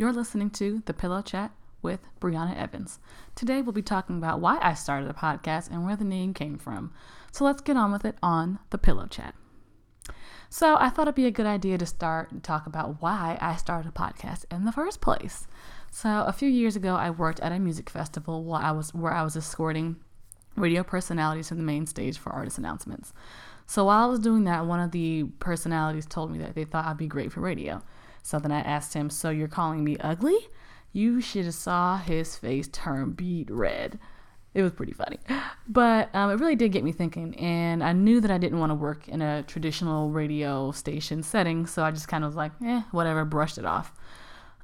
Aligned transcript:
You're 0.00 0.14
listening 0.14 0.48
to 0.52 0.82
The 0.86 0.94
Pillow 0.94 1.20
Chat 1.20 1.52
with 1.82 2.00
Brianna 2.22 2.56
Evans. 2.56 3.00
Today 3.34 3.60
we'll 3.60 3.74
be 3.74 3.82
talking 3.82 4.16
about 4.16 4.40
why 4.40 4.58
I 4.62 4.72
started 4.72 5.10
a 5.10 5.12
podcast 5.12 5.70
and 5.70 5.84
where 5.84 5.94
the 5.94 6.06
name 6.06 6.32
came 6.32 6.56
from. 6.56 6.94
So 7.32 7.44
let's 7.44 7.60
get 7.60 7.76
on 7.76 7.92
with 7.92 8.06
it 8.06 8.16
on 8.22 8.60
The 8.70 8.78
Pillow 8.78 9.06
Chat. 9.08 9.34
So 10.48 10.78
I 10.80 10.88
thought 10.88 11.02
it'd 11.02 11.16
be 11.16 11.26
a 11.26 11.30
good 11.30 11.44
idea 11.44 11.76
to 11.76 11.84
start 11.84 12.32
and 12.32 12.42
talk 12.42 12.66
about 12.66 13.02
why 13.02 13.36
I 13.42 13.56
started 13.56 13.90
a 13.90 13.92
podcast 13.92 14.46
in 14.50 14.64
the 14.64 14.72
first 14.72 15.02
place. 15.02 15.46
So 15.90 16.24
a 16.26 16.32
few 16.32 16.48
years 16.48 16.76
ago, 16.76 16.94
I 16.94 17.10
worked 17.10 17.40
at 17.40 17.52
a 17.52 17.58
music 17.58 17.90
festival 17.90 18.42
while 18.42 18.62
I 18.62 18.70
was 18.70 18.94
where 18.94 19.12
I 19.12 19.22
was 19.22 19.36
escorting 19.36 19.96
radio 20.56 20.82
personalities 20.82 21.48
to 21.48 21.54
the 21.56 21.62
main 21.62 21.86
stage 21.86 22.16
for 22.16 22.32
artist 22.32 22.56
announcements. 22.56 23.12
So 23.66 23.84
while 23.84 24.04
I 24.04 24.06
was 24.06 24.20
doing 24.20 24.44
that, 24.44 24.64
one 24.64 24.80
of 24.80 24.92
the 24.92 25.24
personalities 25.40 26.06
told 26.06 26.32
me 26.32 26.38
that 26.38 26.54
they 26.54 26.64
thought 26.64 26.86
I'd 26.86 26.96
be 26.96 27.06
great 27.06 27.32
for 27.32 27.40
radio. 27.40 27.82
So 28.22 28.38
then 28.38 28.52
I 28.52 28.60
asked 28.60 28.94
him, 28.94 29.10
"So 29.10 29.30
you're 29.30 29.48
calling 29.48 29.84
me 29.84 29.96
ugly?" 29.98 30.38
You 30.92 31.20
should 31.20 31.44
have 31.44 31.54
saw 31.54 31.98
his 31.98 32.36
face 32.36 32.68
turn 32.68 33.12
beet 33.12 33.50
red. 33.50 33.98
It 34.52 34.62
was 34.62 34.72
pretty 34.72 34.92
funny, 34.92 35.18
but 35.68 36.12
um, 36.12 36.30
it 36.30 36.40
really 36.40 36.56
did 36.56 36.72
get 36.72 36.82
me 36.82 36.90
thinking. 36.90 37.36
And 37.36 37.84
I 37.84 37.92
knew 37.92 38.20
that 38.20 38.32
I 38.32 38.38
didn't 38.38 38.58
want 38.58 38.70
to 38.70 38.74
work 38.74 39.08
in 39.08 39.22
a 39.22 39.44
traditional 39.44 40.10
radio 40.10 40.72
station 40.72 41.22
setting, 41.22 41.66
so 41.66 41.84
I 41.84 41.92
just 41.92 42.08
kind 42.08 42.24
of 42.24 42.30
was 42.30 42.36
like, 42.36 42.52
"Eh, 42.64 42.82
whatever," 42.90 43.24
brushed 43.24 43.58
it 43.58 43.64
off. 43.64 43.92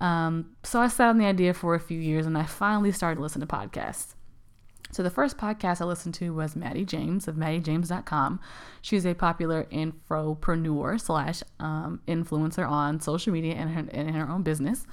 Um, 0.00 0.50
so 0.62 0.80
I 0.80 0.88
sat 0.88 1.08
on 1.08 1.18
the 1.18 1.26
idea 1.26 1.52
for 1.54 1.74
a 1.74 1.80
few 1.80 1.98
years, 1.98 2.26
and 2.26 2.38
I 2.38 2.44
finally 2.44 2.92
started 2.92 3.20
listening 3.20 3.46
to 3.46 3.54
podcasts. 3.54 4.14
So 4.92 5.02
the 5.02 5.10
first 5.10 5.38
podcast 5.38 5.80
I 5.80 5.86
listened 5.86 6.14
to 6.16 6.34
was 6.34 6.54
Maddie 6.54 6.84
James 6.84 7.26
of 7.26 7.34
MaddieJames.com. 7.34 8.40
She's 8.82 9.06
a 9.06 9.14
popular 9.14 9.64
infopreneur 9.72 11.00
slash 11.00 11.42
um, 11.58 12.02
influencer 12.06 12.68
on 12.68 13.00
social 13.00 13.32
media 13.32 13.54
and, 13.54 13.70
her, 13.70 13.80
and 13.80 14.08
in 14.08 14.14
her 14.14 14.28
own 14.28 14.42
business. 14.42 14.86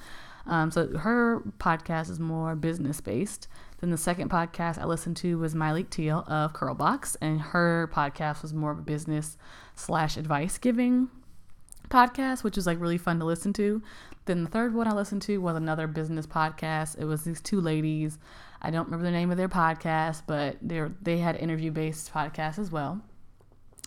Um, 0.46 0.70
so 0.70 0.96
her 0.96 1.42
podcast 1.58 2.08
is 2.08 2.18
more 2.18 2.56
business 2.56 3.02
based. 3.02 3.46
Then 3.80 3.90
the 3.90 3.98
second 3.98 4.30
podcast 4.30 4.78
I 4.78 4.86
listened 4.86 5.18
to 5.18 5.38
was 5.38 5.54
Myleik 5.54 5.90
Teele 5.90 6.26
of 6.26 6.54
Curlbox, 6.54 7.16
and 7.20 7.40
her 7.40 7.90
podcast 7.92 8.40
was 8.40 8.54
more 8.54 8.70
of 8.70 8.78
a 8.78 8.82
business 8.82 9.36
slash 9.74 10.16
advice 10.16 10.56
giving 10.56 11.10
podcast, 11.90 12.42
which 12.42 12.56
was 12.56 12.66
like 12.66 12.80
really 12.80 12.98
fun 12.98 13.18
to 13.18 13.26
listen 13.26 13.52
to. 13.54 13.82
Then 14.24 14.44
the 14.44 14.50
third 14.50 14.74
one 14.74 14.88
I 14.88 14.94
listened 14.94 15.22
to 15.22 15.38
was 15.38 15.56
another 15.56 15.86
business 15.86 16.26
podcast. 16.26 16.98
It 16.98 17.04
was 17.04 17.24
these 17.24 17.40
two 17.40 17.60
ladies. 17.60 18.18
I 18.62 18.70
don't 18.70 18.86
remember 18.86 19.04
the 19.04 19.10
name 19.10 19.30
of 19.30 19.36
their 19.36 19.48
podcast, 19.48 20.22
but 20.26 20.56
they 20.62 20.82
they 21.02 21.18
had 21.18 21.36
interview 21.36 21.70
based 21.70 22.12
podcasts 22.12 22.58
as 22.58 22.70
well. 22.70 23.00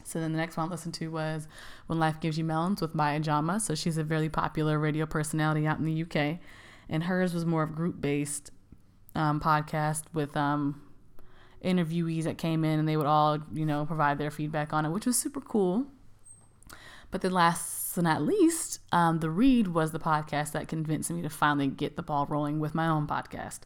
So 0.03 0.19
then 0.19 0.31
the 0.31 0.37
next 0.37 0.57
one 0.57 0.67
I 0.67 0.71
listened 0.71 0.95
to 0.95 1.07
was 1.07 1.47
When 1.87 1.99
Life 1.99 2.19
Gives 2.19 2.37
You 2.37 2.43
Melons 2.43 2.81
with 2.81 2.93
Maya 2.93 3.19
Jama. 3.19 3.59
So 3.59 3.73
she's 3.73 3.97
a 3.97 4.03
very 4.03 4.29
popular 4.29 4.77
radio 4.77 5.05
personality 5.05 5.65
out 5.65 5.79
in 5.79 5.85
the 5.85 6.01
UK, 6.03 6.39
and 6.89 7.03
hers 7.03 7.33
was 7.33 7.45
more 7.45 7.63
of 7.63 7.71
a 7.71 7.73
group 7.73 8.01
based 8.01 8.51
um, 9.15 9.39
podcast 9.39 10.03
with 10.13 10.35
um, 10.35 10.81
interviewees 11.63 12.23
that 12.23 12.37
came 12.37 12.65
in 12.65 12.79
and 12.79 12.87
they 12.87 12.97
would 12.97 13.05
all 13.05 13.39
you 13.53 13.65
know 13.65 13.85
provide 13.85 14.17
their 14.17 14.31
feedback 14.31 14.73
on 14.73 14.85
it, 14.85 14.89
which 14.89 15.05
was 15.05 15.17
super 15.17 15.41
cool. 15.41 15.85
But 17.11 17.21
then 17.21 17.31
last 17.31 17.82
but 17.95 18.03
not 18.03 18.21
least, 18.21 18.79
um, 18.91 19.19
the 19.19 19.29
Read 19.29 19.67
was 19.67 19.91
the 19.91 19.99
podcast 19.99 20.51
that 20.51 20.67
convinced 20.67 21.11
me 21.11 21.21
to 21.21 21.29
finally 21.29 21.67
get 21.67 21.95
the 21.95 22.03
ball 22.03 22.25
rolling 22.27 22.59
with 22.59 22.75
my 22.75 22.87
own 22.87 23.07
podcast 23.07 23.59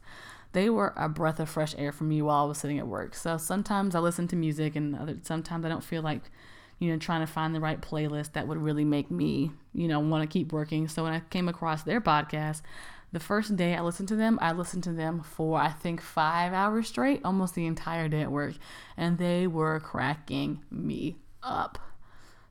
they 0.53 0.69
were 0.69 0.93
a 0.95 1.09
breath 1.09 1.39
of 1.39 1.49
fresh 1.49 1.75
air 1.77 1.91
for 1.91 2.03
me 2.03 2.21
while 2.21 2.45
I 2.45 2.47
was 2.47 2.57
sitting 2.57 2.79
at 2.79 2.87
work. 2.87 3.15
So 3.15 3.37
sometimes 3.37 3.95
I 3.95 3.99
listen 3.99 4.27
to 4.29 4.35
music, 4.35 4.75
and 4.75 4.95
other, 4.95 5.17
sometimes 5.23 5.65
I 5.65 5.69
don't 5.69 5.83
feel 5.83 6.01
like, 6.01 6.21
you 6.79 6.91
know, 6.91 6.97
trying 6.97 7.21
to 7.21 7.31
find 7.31 7.53
the 7.53 7.59
right 7.59 7.81
playlist 7.81 8.33
that 8.33 8.47
would 8.47 8.57
really 8.57 8.85
make 8.85 9.11
me, 9.11 9.51
you 9.73 9.87
know, 9.87 9.99
want 9.99 10.23
to 10.23 10.33
keep 10.33 10.51
working. 10.51 10.87
So 10.87 11.03
when 11.03 11.13
I 11.13 11.19
came 11.29 11.49
across 11.49 11.83
their 11.83 12.01
podcast, 12.01 12.61
the 13.11 13.19
first 13.19 13.55
day 13.55 13.75
I 13.75 13.81
listened 13.81 14.09
to 14.09 14.15
them, 14.15 14.37
I 14.41 14.51
listened 14.51 14.83
to 14.85 14.93
them 14.93 15.21
for 15.21 15.59
I 15.59 15.69
think 15.69 16.01
five 16.01 16.53
hours 16.53 16.87
straight, 16.87 17.21
almost 17.23 17.55
the 17.55 17.65
entire 17.65 18.07
day 18.07 18.21
at 18.21 18.31
work, 18.31 18.55
and 18.95 19.17
they 19.17 19.47
were 19.47 19.79
cracking 19.79 20.63
me 20.71 21.17
up. 21.43 21.77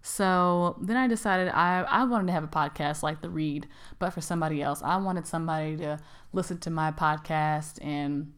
So 0.06 0.76
then 0.80 0.96
I 0.96 1.08
decided 1.08 1.48
I, 1.48 1.82
I 1.82 2.04
wanted 2.04 2.28
to 2.28 2.32
have 2.32 2.44
a 2.44 2.46
podcast 2.46 3.02
like 3.02 3.22
The 3.22 3.28
Read, 3.28 3.66
but 3.98 4.10
for 4.10 4.20
somebody 4.20 4.62
else. 4.62 4.80
I 4.80 4.98
wanted 4.98 5.26
somebody 5.26 5.76
to 5.78 5.98
listen 6.32 6.58
to 6.58 6.70
my 6.70 6.92
podcast 6.92 7.84
and 7.84 8.32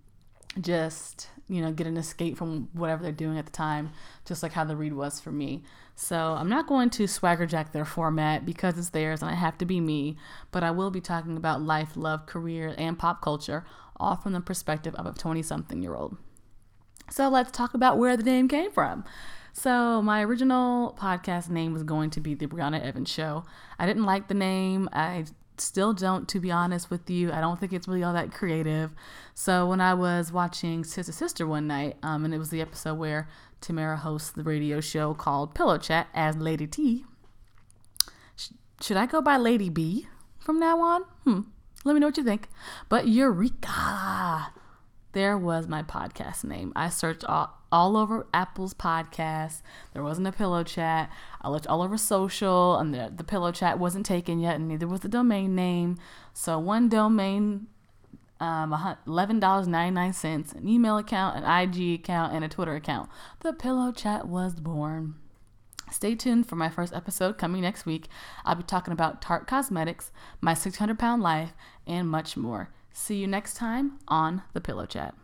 just, 0.62 1.28
you 1.46 1.60
know, 1.60 1.70
get 1.70 1.86
an 1.86 1.98
escape 1.98 2.38
from 2.38 2.70
whatever 2.72 3.02
they're 3.02 3.12
doing 3.12 3.36
at 3.36 3.44
the 3.44 3.52
time, 3.52 3.90
just 4.24 4.42
like 4.42 4.52
how 4.52 4.64
The 4.64 4.76
Read 4.76 4.94
was 4.94 5.20
for 5.20 5.30
me. 5.30 5.62
So 5.94 6.16
I'm 6.16 6.48
not 6.48 6.66
going 6.66 6.88
to 6.88 7.06
swagger 7.06 7.44
jack 7.44 7.72
their 7.72 7.84
format 7.84 8.46
because 8.46 8.78
it's 8.78 8.88
theirs 8.88 9.20
and 9.20 9.30
I 9.30 9.34
have 9.34 9.58
to 9.58 9.66
be 9.66 9.78
me, 9.78 10.16
but 10.50 10.62
I 10.62 10.70
will 10.70 10.90
be 10.90 11.02
talking 11.02 11.36
about 11.36 11.60
life, 11.60 11.98
love, 11.98 12.24
career, 12.24 12.74
and 12.78 12.98
pop 12.98 13.20
culture, 13.20 13.66
all 14.00 14.16
from 14.16 14.32
the 14.32 14.40
perspective 14.40 14.94
of 14.94 15.04
a 15.04 15.12
20 15.12 15.42
something 15.42 15.82
year 15.82 15.94
old. 15.94 16.16
So 17.10 17.28
let's 17.28 17.50
talk 17.50 17.74
about 17.74 17.98
where 17.98 18.16
the 18.16 18.22
name 18.22 18.48
came 18.48 18.70
from. 18.70 19.04
So, 19.52 20.02
my 20.02 20.22
original 20.22 20.96
podcast 20.98 21.50
name 21.50 21.72
was 21.72 21.82
going 21.82 22.10
to 22.10 22.20
be 22.20 22.34
The 22.34 22.46
Brianna 22.46 22.82
Evans 22.82 23.10
Show. 23.10 23.44
I 23.78 23.86
didn't 23.86 24.04
like 24.04 24.28
the 24.28 24.34
name. 24.34 24.88
I 24.92 25.24
still 25.56 25.92
don't, 25.92 26.28
to 26.28 26.38
be 26.40 26.50
honest 26.50 26.90
with 26.90 27.10
you. 27.10 27.32
I 27.32 27.40
don't 27.40 27.58
think 27.58 27.72
it's 27.72 27.88
really 27.88 28.04
all 28.04 28.12
that 28.12 28.32
creative. 28.32 28.92
So, 29.34 29.66
when 29.66 29.80
I 29.80 29.94
was 29.94 30.32
watching 30.32 30.84
Sister 30.84 31.12
Sister 31.12 31.46
one 31.46 31.66
night, 31.66 31.96
um, 32.02 32.24
and 32.24 32.32
it 32.32 32.38
was 32.38 32.50
the 32.50 32.60
episode 32.60 32.94
where 32.94 33.28
Tamera 33.60 33.98
hosts 33.98 34.30
the 34.30 34.44
radio 34.44 34.80
show 34.80 35.14
called 35.14 35.54
Pillow 35.54 35.78
Chat 35.78 36.08
as 36.14 36.36
Lady 36.36 36.66
T, 36.66 37.04
sh- 38.36 38.50
should 38.80 38.96
I 38.96 39.06
go 39.06 39.20
by 39.20 39.36
Lady 39.36 39.70
B 39.70 40.06
from 40.38 40.60
now 40.60 40.80
on? 40.80 41.02
Hmm. 41.24 41.40
Let 41.84 41.94
me 41.94 42.00
know 42.00 42.08
what 42.08 42.16
you 42.16 42.24
think. 42.24 42.48
But 42.88 43.08
Eureka! 43.08 44.52
There 45.12 45.38
was 45.38 45.66
my 45.66 45.82
podcast 45.82 46.44
name. 46.44 46.72
I 46.76 46.90
searched 46.90 47.24
all 47.24 47.57
all 47.70 47.96
over 47.96 48.26
Apple's 48.32 48.74
podcast. 48.74 49.62
There 49.92 50.02
wasn't 50.02 50.26
a 50.26 50.32
pillow 50.32 50.62
chat. 50.64 51.10
I 51.40 51.48
looked 51.48 51.66
all 51.66 51.82
over 51.82 51.98
social, 51.98 52.76
and 52.76 52.94
the, 52.94 53.12
the 53.14 53.24
pillow 53.24 53.52
chat 53.52 53.78
wasn't 53.78 54.06
taken 54.06 54.40
yet, 54.40 54.56
and 54.56 54.68
neither 54.68 54.86
was 54.86 55.00
the 55.00 55.08
domain 55.08 55.54
name. 55.54 55.98
So 56.32 56.58
one 56.58 56.88
domain, 56.88 57.66
um, 58.40 58.74
eleven 59.06 59.40
dollars 59.40 59.68
ninety 59.68 59.94
nine 59.94 60.12
cents, 60.12 60.52
an 60.52 60.68
email 60.68 60.98
account, 60.98 61.42
an 61.42 61.44
IG 61.44 62.00
account, 62.00 62.34
and 62.34 62.44
a 62.44 62.48
Twitter 62.48 62.74
account. 62.74 63.08
The 63.40 63.52
pillow 63.52 63.92
chat 63.92 64.26
was 64.26 64.54
born. 64.54 65.16
Stay 65.90 66.14
tuned 66.14 66.46
for 66.46 66.56
my 66.56 66.68
first 66.68 66.92
episode 66.92 67.38
coming 67.38 67.62
next 67.62 67.86
week. 67.86 68.08
I'll 68.44 68.54
be 68.54 68.62
talking 68.62 68.92
about 68.92 69.22
Tarte 69.22 69.46
Cosmetics, 69.46 70.12
my 70.40 70.52
600 70.52 70.98
pound 70.98 71.22
life, 71.22 71.52
and 71.86 72.08
much 72.08 72.36
more. 72.36 72.70
See 72.92 73.16
you 73.16 73.26
next 73.26 73.54
time 73.54 73.98
on 74.08 74.42
the 74.52 74.60
Pillow 74.60 74.86
Chat. 74.86 75.14